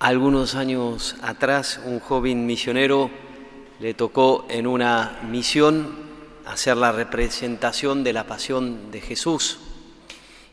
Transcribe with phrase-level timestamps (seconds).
[0.00, 3.10] Algunos años atrás, un joven misionero
[3.80, 5.92] le tocó en una misión
[6.46, 9.58] hacer la representación de la pasión de Jesús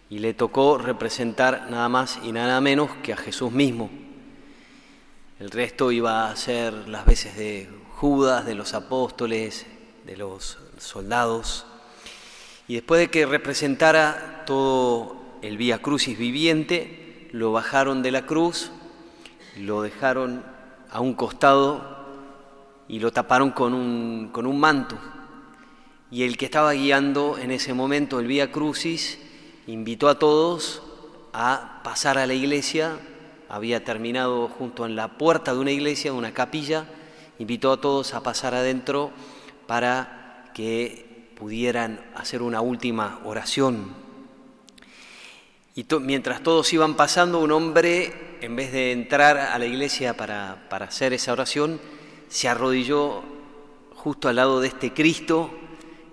[0.09, 3.91] y le tocó representar nada más y nada menos que a Jesús mismo.
[5.39, 9.67] El resto iba a ser las veces de Judas, de los apóstoles,
[10.07, 11.67] de los soldados.
[12.67, 18.71] Y después de que representara todo el Vía Crucis viviente, lo bajaron de la cruz
[19.57, 20.43] lo dejaron
[20.91, 22.05] a un costado
[22.87, 24.97] y lo taparon con un, con un manto.
[26.11, 29.19] Y el que estaba guiando en ese momento el Vía Crucis
[29.67, 30.83] invitó a todos
[31.33, 32.97] a pasar a la iglesia,
[33.49, 36.85] había terminado junto en la puerta de una iglesia, de una capilla,
[37.39, 39.11] invitó a todos a pasar adentro
[39.67, 43.93] para que pudieran hacer una última oración.
[45.75, 50.67] Y mientras todos iban pasando, un hombre, en vez de entrar a la iglesia para,
[50.69, 51.81] para hacer esa oración,
[52.29, 53.23] se arrodilló
[53.95, 55.49] justo al lado de este Cristo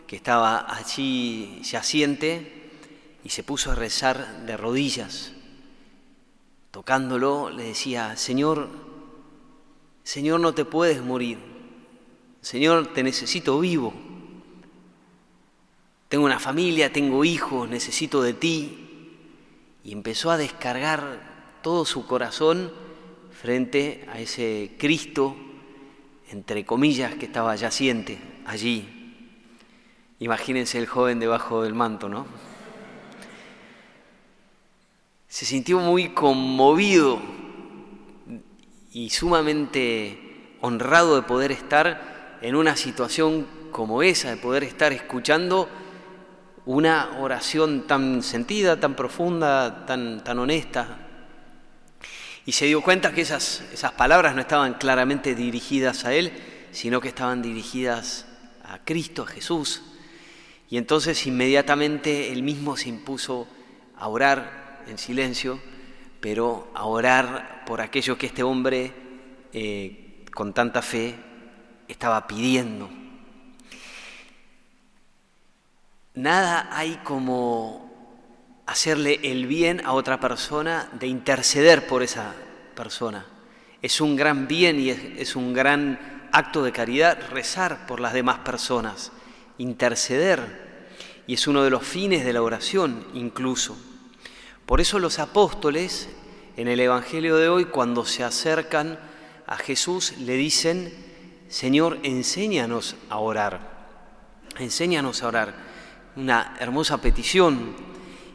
[0.07, 2.71] que estaba allí yaciente
[3.23, 5.33] y se puso a rezar de rodillas.
[6.71, 8.71] Tocándolo le decía, Señor,
[10.03, 11.39] Señor no te puedes morir,
[12.41, 13.93] Señor te necesito vivo,
[16.09, 19.19] tengo una familia, tengo hijos, necesito de ti,
[19.85, 21.32] y empezó a descargar
[21.63, 22.73] todo su corazón
[23.31, 25.37] frente a ese Cristo,
[26.31, 29.03] entre comillas, que estaba yaciente allí.
[30.19, 32.27] Imagínense el joven debajo del manto, ¿no?
[35.29, 37.19] Se sintió muy conmovido
[38.93, 45.69] y sumamente honrado de poder estar en una situación como esa, de poder estar escuchando
[46.67, 51.02] una oración tan sentida, tan profunda, tan, tan honesta.
[52.45, 56.33] Y se dio cuenta que esas, esas palabras no estaban claramente dirigidas a él,
[56.73, 58.27] sino que estaban dirigidas
[58.65, 59.83] a Cristo, a Jesús.
[60.69, 63.47] Y entonces inmediatamente él mismo se impuso
[63.97, 65.61] a orar en silencio,
[66.21, 68.93] pero a orar por aquello que este hombre
[69.53, 71.15] eh, con tanta fe
[71.87, 72.91] estaba pidiendo.
[76.15, 77.92] Nada hay como
[78.73, 82.35] hacerle el bien a otra persona, de interceder por esa
[82.75, 83.27] persona.
[83.83, 88.39] Es un gran bien y es, un gran acto de caridad rezar por las demás
[88.39, 89.13] personas,
[89.59, 90.73] interceder.
[91.27, 93.77] Y es uno de los fines de la oración incluso.
[94.65, 96.09] Por eso los apóstoles
[96.57, 98.99] en el Evangelio de hoy, cuando se acercan
[99.47, 100.93] a Jesús, le dicen,
[101.49, 103.61] Señor, enséñanos a orar,
[104.59, 105.55] enséñanos a orar
[106.17, 107.92] una hermosa petición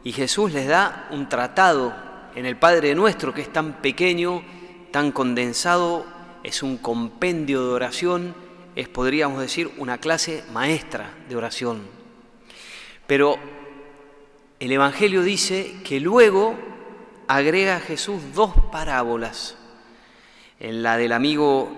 [0.07, 1.93] y Jesús les da un tratado
[2.33, 4.41] en el Padre Nuestro que es tan pequeño,
[4.89, 6.05] tan condensado,
[6.45, 8.33] es un compendio de oración,
[8.73, 11.81] es podríamos decir una clase maestra de oración.
[13.05, 13.37] Pero
[14.61, 16.55] el Evangelio dice que luego
[17.27, 19.57] agrega a Jesús dos parábolas.
[20.61, 21.69] En la del amigo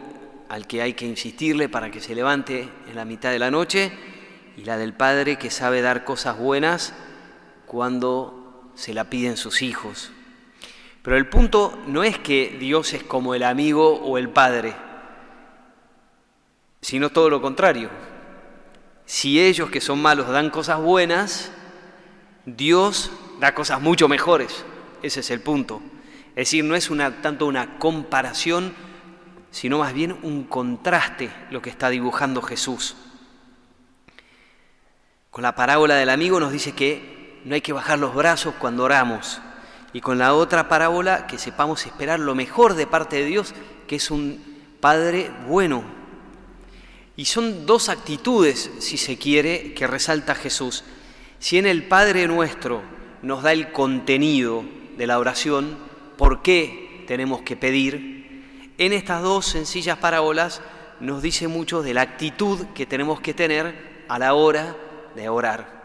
[0.49, 3.91] al que hay que insistirle para que se levante en la mitad de la noche
[4.55, 6.93] y la del padre que sabe dar cosas buenas
[7.69, 10.11] cuando se la piden sus hijos.
[11.03, 14.75] Pero el punto no es que Dios es como el amigo o el padre,
[16.81, 17.91] sino todo lo contrario.
[19.05, 21.51] Si ellos que son malos dan cosas buenas,
[22.47, 24.65] Dios da cosas mucho mejores.
[25.03, 25.79] Ese es el punto.
[26.29, 28.73] Es decir, no es una, tanto una comparación,
[29.51, 32.95] sino más bien un contraste lo que está dibujando Jesús.
[35.29, 38.83] Con la parábola del amigo nos dice que no hay que bajar los brazos cuando
[38.83, 39.41] oramos.
[39.93, 43.53] Y con la otra parábola que sepamos esperar lo mejor de parte de Dios,
[43.87, 44.47] que es un
[44.79, 45.83] Padre bueno.
[47.15, 50.83] Y son dos actitudes, si se quiere, que resalta Jesús.
[51.39, 52.81] Si en el Padre nuestro
[53.21, 54.63] nos da el contenido
[54.97, 55.77] de la oración,
[56.17, 58.19] ¿por qué tenemos que pedir?
[58.77, 60.61] En estas dos sencillas parábolas
[60.99, 64.75] nos dice mucho de la actitud que tenemos que tener a la hora
[65.15, 65.78] de orar.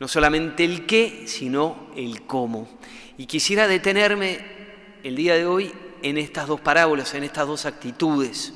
[0.00, 2.68] No solamente el qué, sino el cómo.
[3.16, 4.40] Y quisiera detenerme
[5.04, 8.54] el día de hoy en estas dos parábolas, en estas dos actitudes.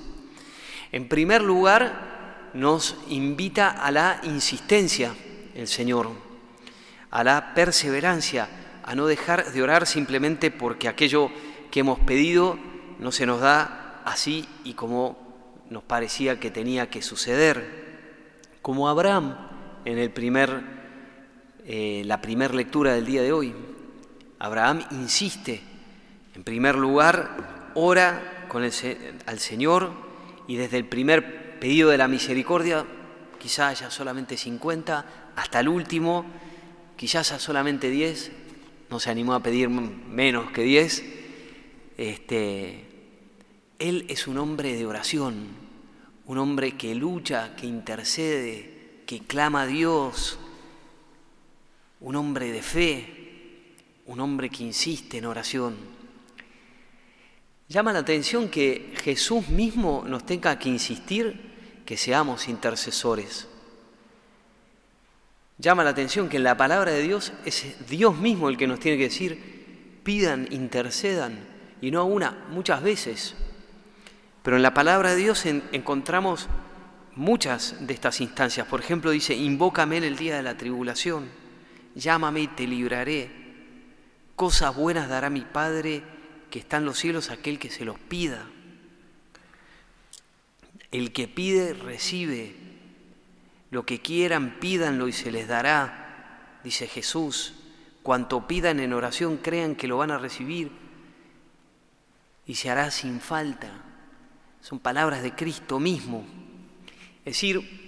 [0.91, 5.15] En primer lugar, nos invita a la insistencia
[5.55, 6.11] el Señor,
[7.11, 8.49] a la perseverancia,
[8.83, 11.31] a no dejar de orar simplemente porque aquello
[11.71, 12.59] que hemos pedido
[12.99, 17.85] no se nos da así y como nos parecía que tenía que suceder.
[18.63, 19.37] Como Abraham,
[19.85, 20.63] en el primer,
[21.67, 23.55] eh, la primera lectura del día de hoy.
[24.39, 25.63] Abraham insiste,
[26.35, 28.73] en primer lugar, ora con el,
[29.27, 29.91] al Señor
[30.47, 32.85] y desde el primer pedido de la misericordia,
[33.39, 36.27] quizás haya solamente 50, hasta el último,
[36.97, 38.33] quizás haya solamente 10,
[38.91, 41.05] no se animó a pedir menos que 10.
[41.97, 42.85] Este,
[43.79, 45.47] él es un hombre de oración,
[46.27, 50.39] un hombre que lucha, que intercede, que clama a Dios,
[52.05, 53.75] un hombre de fe,
[54.05, 55.75] un hombre que insiste en oración.
[57.67, 63.49] Llama la atención que Jesús mismo nos tenga que insistir que seamos intercesores.
[65.57, 68.81] Llama la atención que en la palabra de Dios es Dios mismo el que nos
[68.81, 71.39] tiene que decir, pidan, intercedan,
[71.81, 73.35] y no una, muchas veces.
[74.43, 76.49] Pero en la palabra de Dios encontramos
[77.15, 78.67] muchas de estas instancias.
[78.67, 81.44] Por ejemplo, dice, invócame en el día de la tribulación,
[81.95, 83.31] llámame y te libraré.
[84.37, 86.03] Cosas buenas dará mi Padre
[86.51, 88.47] que está en los cielos aquel que se los pida.
[90.91, 92.55] El que pide, recibe.
[93.71, 97.55] Lo que quieran, pídanlo y se les dará, dice Jesús.
[98.03, 100.71] Cuanto pidan en oración, crean que lo van a recibir
[102.47, 103.71] y se hará sin falta.
[104.61, 106.25] Son palabras de Cristo mismo.
[107.25, 107.84] Es decir,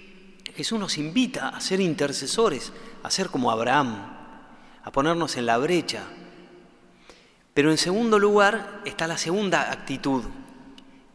[0.57, 2.73] Jesús nos invita a ser intercesores,
[3.03, 3.95] a ser como Abraham,
[4.83, 6.01] a ponernos en la brecha.
[7.53, 10.23] Pero en segundo lugar está la segunda actitud,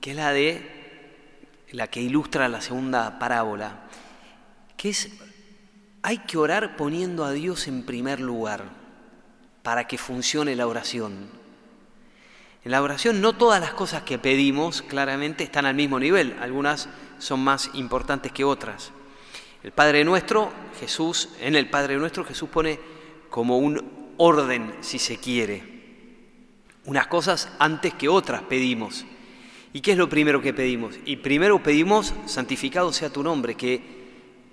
[0.00, 3.80] que es la de la que ilustra la segunda parábola,
[4.76, 5.10] que es
[6.02, 8.66] hay que orar poniendo a Dios en primer lugar
[9.64, 11.28] para que funcione la oración.
[12.64, 16.88] En la oración no todas las cosas que pedimos claramente están al mismo nivel, algunas
[17.18, 18.92] son más importantes que otras.
[19.62, 22.78] El Padre Nuestro, Jesús, en el Padre Nuestro Jesús pone
[23.30, 25.62] como un orden, si se quiere.
[26.84, 29.04] Unas cosas antes que otras pedimos.
[29.72, 30.96] ¿Y qué es lo primero que pedimos?
[31.04, 33.82] Y primero pedimos, santificado sea tu nombre, que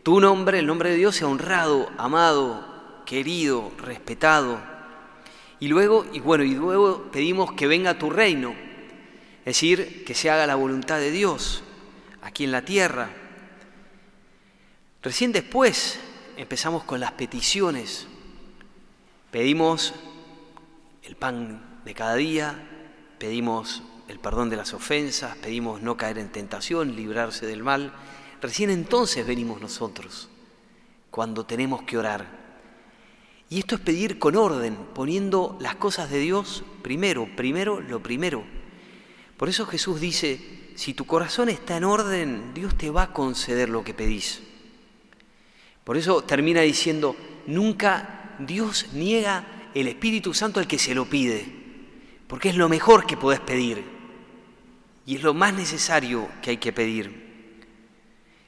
[0.04, 4.60] tu nombre, el nombre de Dios, sea honrado, amado, querido, respetado,
[5.60, 8.54] y luego, y bueno, y luego pedimos que venga tu reino,
[9.40, 11.64] es decir, que se haga la voluntad de Dios
[12.22, 13.10] aquí en la tierra.
[15.02, 15.98] Recién después
[16.36, 18.06] empezamos con las peticiones.
[19.32, 19.94] Pedimos
[21.04, 22.68] el pan de cada día,
[23.18, 27.94] pedimos el perdón de las ofensas, pedimos no caer en tentación, librarse del mal.
[28.42, 30.28] Recién entonces venimos nosotros,
[31.12, 32.28] cuando tenemos que orar.
[33.50, 38.44] Y esto es pedir con orden, poniendo las cosas de Dios primero, primero lo primero.
[39.38, 43.70] Por eso Jesús dice, si tu corazón está en orden, Dios te va a conceder
[43.70, 44.42] lo que pedís.
[45.90, 47.16] Por eso termina diciendo,
[47.48, 49.44] nunca Dios niega
[49.74, 51.44] el Espíritu Santo al que se lo pide,
[52.28, 53.84] porque es lo mejor que podés pedir
[55.08, 57.74] y es lo más necesario que hay que pedir.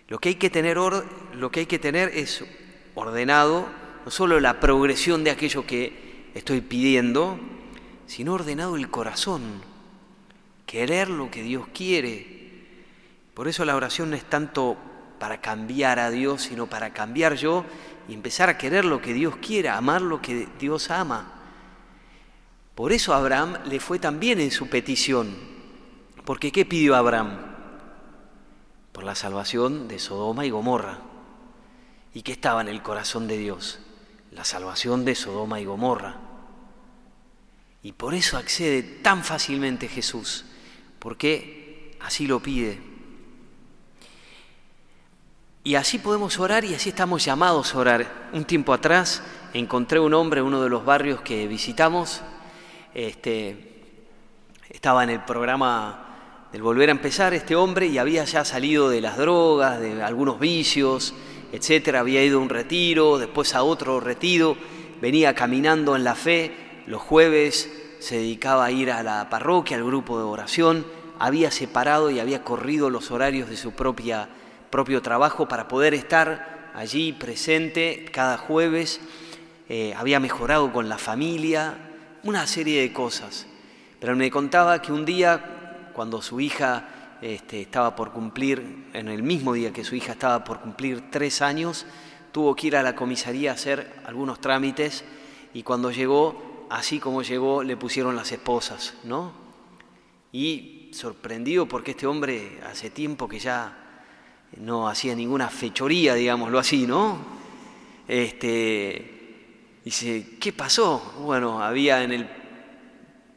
[0.08, 2.46] Lo que hay que tener, es
[2.94, 3.68] ordenado
[4.06, 7.40] no solo la progresión de aquello que estoy pidiendo,
[8.06, 9.42] sino ordenado el corazón,
[10.68, 12.52] querer lo que Dios quiere.
[13.34, 14.78] Por eso la oración no es tanto
[15.22, 17.64] para cambiar a Dios, sino para cambiar yo
[18.10, 21.32] y empezar a querer lo que Dios quiera, amar lo que Dios ama.
[22.76, 25.38] Por eso Abraham le fue también en su petición.
[26.26, 27.38] Porque ¿qué pidió Abraham?
[28.92, 30.98] Por la salvación de Sodoma y Gomorra.
[32.14, 33.80] ¿Y qué estaba en el corazón de Dios?
[34.32, 36.16] la salvación de Sodoma y Gomorra.
[37.84, 40.46] Y por eso accede tan fácilmente Jesús,
[41.00, 42.91] porque así lo pide.
[45.64, 48.30] Y así podemos orar y así estamos llamados a orar.
[48.34, 49.22] Un tiempo atrás
[49.54, 52.22] encontré un hombre en uno de los barrios que visitamos,
[52.96, 53.84] este,
[54.70, 59.02] estaba en el programa del Volver a Empezar este hombre y había ya salido de
[59.02, 61.14] las drogas, de algunos vicios,
[61.52, 64.58] etcétera, había ido a un retiro, después a otro retiro,
[65.00, 69.84] venía caminando en la fe, los jueves se dedicaba a ir a la parroquia, al
[69.84, 70.88] grupo de oración,
[71.20, 74.28] había separado y había corrido los horarios de su propia,
[74.72, 79.02] propio trabajo para poder estar allí presente cada jueves,
[79.70, 81.76] eh, había mejorado con la familia,
[82.24, 83.46] una serie de cosas.
[84.00, 89.22] Pero me contaba que un día, cuando su hija este, estaba por cumplir, en el
[89.22, 91.86] mismo día que su hija estaba por cumplir tres años,
[92.32, 95.04] tuvo que ir a la comisaría a hacer algunos trámites
[95.54, 99.34] y cuando llegó, así como llegó, le pusieron las esposas, ¿no?
[100.32, 103.81] Y sorprendido porque este hombre hace tiempo que ya
[104.58, 107.18] no hacía ninguna fechoría, digámoslo así, ¿no?
[108.08, 111.16] Este, dice, ¿qué pasó?
[111.20, 112.30] Bueno, había en el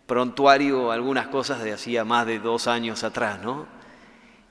[0.06, 3.66] prontuario algunas cosas de hacía más de dos años atrás, ¿no?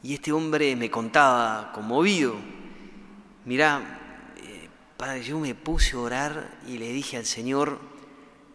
[0.02, 2.36] Y este hombre me contaba, conmovido,
[3.46, 7.80] mirá, eh, padre, yo me puse a orar y le dije al Señor,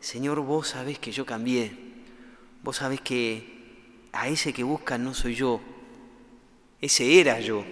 [0.00, 1.73] Señor, vos sabés que yo cambié,
[2.62, 5.61] vos sabés que a ese que buscan no soy yo,
[6.81, 7.65] ese era yo,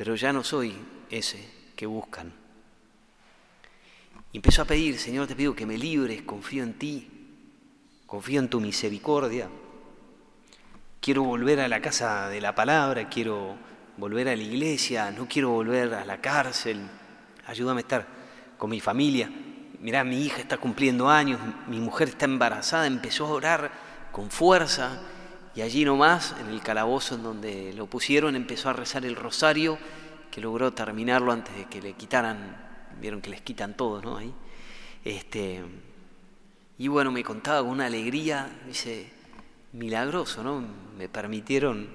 [0.00, 0.74] pero ya no soy
[1.10, 2.32] ese que buscan.
[4.32, 7.06] Y empezó a pedir, Señor, te pido que me libres, confío en ti,
[8.06, 9.50] confío en tu misericordia.
[11.02, 13.56] Quiero volver a la casa de la palabra, quiero
[13.98, 16.80] volver a la iglesia, no quiero volver a la cárcel.
[17.46, 18.06] Ayúdame a estar
[18.56, 19.30] con mi familia.
[19.80, 23.70] Mirá, mi hija está cumpliendo años, mi mujer está embarazada, empezó a orar
[24.12, 25.02] con fuerza
[25.54, 29.78] y allí nomás, en el calabozo en donde lo pusieron, empezó a rezar el rosario,
[30.30, 34.16] que logró terminarlo antes de que le quitaran vieron que les quitan todo, ¿no?
[34.16, 34.32] Ahí.
[35.04, 35.62] Este,
[36.78, 39.10] y bueno, me contaba con una alegría, dice,
[39.72, 40.62] milagroso, ¿no?
[40.96, 41.88] Me permitieron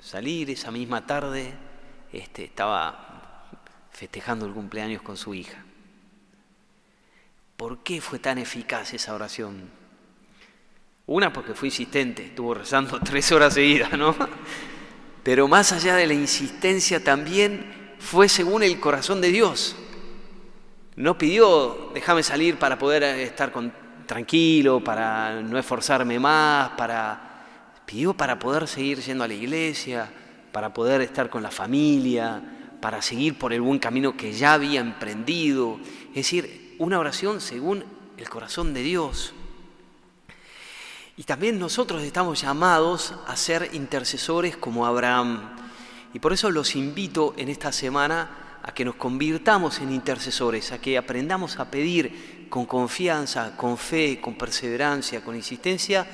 [0.00, 1.54] salir esa misma tarde,
[2.12, 3.48] este, estaba
[3.90, 5.64] festejando el cumpleaños con su hija.
[7.56, 9.70] ¿Por qué fue tan eficaz esa oración?
[11.08, 14.14] Una, porque fue insistente, estuvo rezando tres horas seguidas, ¿no?
[15.22, 19.76] Pero más allá de la insistencia también fue según el corazón de Dios.
[20.96, 23.52] No pidió, déjame salir para poder estar
[24.06, 30.10] tranquilo, para no esforzarme más, para, pidió para poder seguir yendo a la iglesia,
[30.52, 32.42] para poder estar con la familia,
[32.80, 35.78] para seguir por el buen camino que ya había emprendido.
[36.08, 37.84] Es decir, una oración según
[38.16, 39.34] el corazón de Dios.
[41.16, 45.56] Y también nosotros estamos llamados a ser intercesores como Abraham.
[46.12, 50.80] Y por eso los invito en esta semana a que nos convirtamos en intercesores, a
[50.80, 56.06] que aprendamos a pedir con confianza, con fe, con perseverancia, con insistencia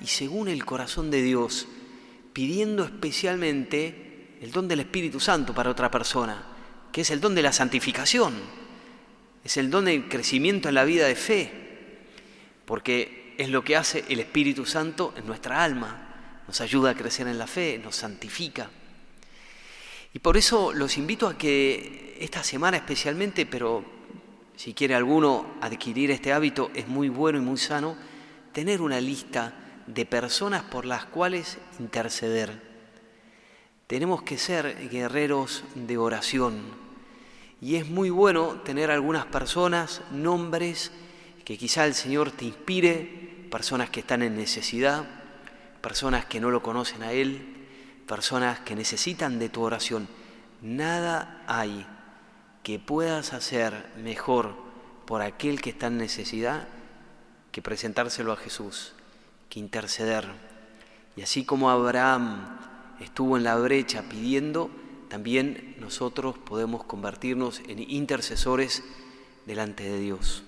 [0.00, 1.68] y según el corazón de Dios,
[2.32, 6.44] pidiendo especialmente el don del Espíritu Santo para otra persona,
[6.92, 8.34] que es el don de la santificación,
[9.44, 11.52] es el don del crecimiento en la vida de fe,
[12.64, 17.28] porque es lo que hace el Espíritu Santo en nuestra alma, nos ayuda a crecer
[17.28, 18.68] en la fe, nos santifica.
[20.12, 23.84] Y por eso los invito a que esta semana especialmente, pero
[24.56, 27.96] si quiere alguno adquirir este hábito, es muy bueno y muy sano,
[28.52, 29.54] tener una lista
[29.86, 32.60] de personas por las cuales interceder.
[33.86, 36.60] Tenemos que ser guerreros de oración.
[37.60, 40.90] Y es muy bueno tener algunas personas, nombres,
[41.44, 43.17] que quizá el Señor te inspire,
[43.50, 45.04] personas que están en necesidad,
[45.80, 47.56] personas que no lo conocen a Él,
[48.06, 50.08] personas que necesitan de tu oración.
[50.62, 51.86] Nada hay
[52.62, 54.54] que puedas hacer mejor
[55.06, 56.68] por aquel que está en necesidad
[57.52, 58.92] que presentárselo a Jesús,
[59.48, 60.26] que interceder.
[61.16, 62.58] Y así como Abraham
[63.00, 64.70] estuvo en la brecha pidiendo,
[65.08, 68.84] también nosotros podemos convertirnos en intercesores
[69.46, 70.44] delante de Dios.